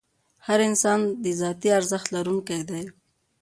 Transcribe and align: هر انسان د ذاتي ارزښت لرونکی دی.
هر 0.47 0.59
انسان 0.69 0.99
د 1.23 1.25
ذاتي 1.41 1.69
ارزښت 1.79 2.07
لرونکی 2.15 2.61
دی. 2.69 2.83